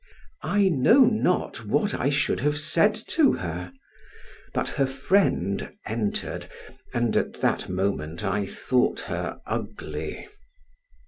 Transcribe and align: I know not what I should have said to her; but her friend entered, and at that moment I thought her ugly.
I 0.41 0.67
know 0.67 1.01
not 1.01 1.63
what 1.67 1.93
I 1.93 2.09
should 2.09 2.39
have 2.39 2.59
said 2.59 2.95
to 3.09 3.33
her; 3.33 3.71
but 4.51 4.67
her 4.69 4.87
friend 4.87 5.73
entered, 5.85 6.47
and 6.91 7.15
at 7.15 7.33
that 7.41 7.69
moment 7.69 8.23
I 8.25 8.47
thought 8.47 9.01
her 9.01 9.37
ugly. 9.45 10.27